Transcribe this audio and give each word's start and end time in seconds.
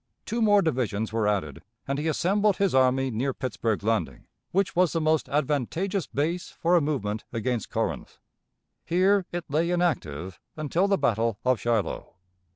Two 0.25 0.41
more 0.41 0.63
divisions 0.63 1.13
were 1.13 1.27
added, 1.27 1.61
and 1.87 1.99
he 1.99 2.07
assembled 2.07 2.57
his 2.57 2.73
army 2.73 3.11
near 3.11 3.35
Pittsburg 3.35 3.83
Landing, 3.83 4.25
which 4.51 4.75
was 4.75 4.93
the 4.93 4.99
most 4.99 5.29
advantageous 5.29 6.07
base 6.07 6.49
for 6.49 6.75
a 6.75 6.81
movement 6.81 7.23
against 7.31 7.69
Corinth. 7.69 8.17
Here 8.83 9.27
it 9.31 9.45
lay 9.47 9.69
inactive 9.69 10.39
until 10.57 10.87
the 10.87 10.97
battle 10.97 11.37
of 11.45 11.59
Shiloh. 11.59 12.15